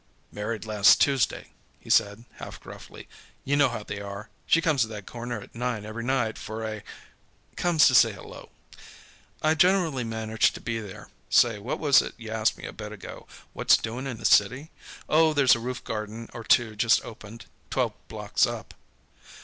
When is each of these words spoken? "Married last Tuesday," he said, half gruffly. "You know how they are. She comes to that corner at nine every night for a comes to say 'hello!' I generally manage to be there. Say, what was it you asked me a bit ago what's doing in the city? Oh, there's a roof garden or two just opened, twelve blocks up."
"Married 0.31 0.65
last 0.65 0.99
Tuesday," 0.99 1.51
he 1.79 1.87
said, 1.87 2.25
half 2.37 2.59
gruffly. 2.59 3.07
"You 3.45 3.55
know 3.55 3.69
how 3.69 3.83
they 3.83 4.01
are. 4.01 4.29
She 4.47 4.59
comes 4.59 4.81
to 4.81 4.87
that 4.87 5.05
corner 5.05 5.39
at 5.39 5.53
nine 5.53 5.85
every 5.85 6.03
night 6.03 6.39
for 6.39 6.65
a 6.65 6.81
comes 7.55 7.85
to 7.85 7.93
say 7.93 8.11
'hello!' 8.11 8.49
I 9.43 9.53
generally 9.53 10.03
manage 10.03 10.53
to 10.53 10.59
be 10.59 10.79
there. 10.79 11.09
Say, 11.29 11.59
what 11.59 11.77
was 11.77 12.01
it 12.01 12.15
you 12.17 12.31
asked 12.31 12.57
me 12.57 12.65
a 12.65 12.73
bit 12.73 12.91
ago 12.91 13.27
what's 13.53 13.77
doing 13.77 14.07
in 14.07 14.17
the 14.17 14.25
city? 14.25 14.71
Oh, 15.07 15.33
there's 15.33 15.53
a 15.53 15.59
roof 15.59 15.83
garden 15.83 16.29
or 16.33 16.43
two 16.43 16.75
just 16.75 17.05
opened, 17.05 17.45
twelve 17.69 17.93
blocks 18.07 18.47
up." 18.47 18.73